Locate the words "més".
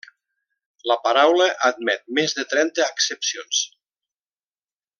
2.21-2.33